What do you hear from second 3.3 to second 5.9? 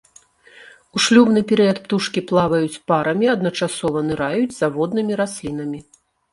адначасова ныраюць за воднымі раслінамі.